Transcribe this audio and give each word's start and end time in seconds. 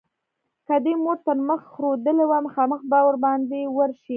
که 0.65 0.75
دې 0.85 0.93
مور 1.03 1.17
تر 1.27 1.37
مخ 1.49 1.61
رودلې 1.83 2.25
وه؛ 2.27 2.37
مخامخ 2.47 2.81
به 2.89 2.99
باندې 3.23 3.59
ورشې. 3.77 4.09